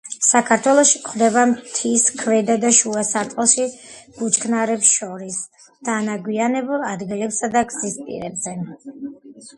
[0.25, 3.67] საქართველოში გვხვდება მთის ქვედა და შუა სარტყელში
[4.21, 5.37] ბუჩქნარებს შორის,
[5.91, 8.57] დანაგვიანებულ ადგილებსა და გზის პირებზე.